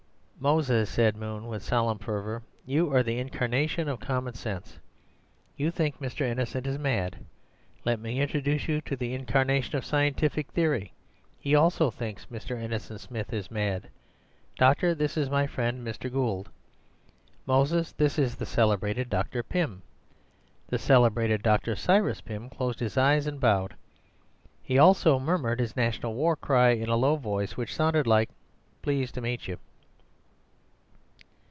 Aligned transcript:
"Moses," 0.43 0.89
said 0.89 1.15
Moon 1.15 1.45
with 1.45 1.61
solemn 1.61 1.99
fervour, 1.99 2.41
"you 2.65 2.91
are 2.91 3.03
the 3.03 3.19
incarnation 3.19 3.87
of 3.87 3.99
Common 3.99 4.33
Sense. 4.33 4.79
You 5.55 5.69
think 5.69 5.99
Mr. 5.99 6.21
Innocent 6.21 6.65
is 6.65 6.79
mad. 6.79 7.17
Let 7.85 7.99
me 7.99 8.19
introduce 8.19 8.67
you 8.67 8.81
to 8.81 8.95
the 8.95 9.13
incarnation 9.13 9.75
of 9.77 9.85
Scientific 9.85 10.49
Theory. 10.51 10.93
He 11.39 11.53
also 11.53 11.91
thinks 11.91 12.25
Mr. 12.25 12.59
Innocent 12.59 13.03
is 13.31 13.51
mad.—Doctor, 13.51 14.95
this 14.95 15.15
is 15.15 15.29
my 15.29 15.45
friend 15.45 15.85
Mr. 15.85 16.11
Gould.—Moses, 16.11 17.91
this 17.91 18.17
is 18.17 18.35
the 18.37 18.47
celebrated 18.47 19.11
Dr. 19.11 19.43
Pym." 19.43 19.83
The 20.69 20.79
celebrated 20.79 21.43
Dr. 21.43 21.75
Cyrus 21.75 22.21
Pym 22.21 22.49
closed 22.49 22.79
his 22.79 22.97
eyes 22.97 23.27
and 23.27 23.39
bowed. 23.39 23.75
He 24.63 24.79
also 24.79 25.19
murmured 25.19 25.59
his 25.59 25.75
national 25.75 26.15
war 26.15 26.35
cry 26.35 26.69
in 26.69 26.89
a 26.89 26.95
low 26.95 27.15
voice, 27.15 27.55
which 27.57 27.75
sounded 27.75 28.07
like 28.07 28.31
"Pleased 28.81 29.13
to 29.13 29.21
meet 29.21 29.47
you." 29.47 29.59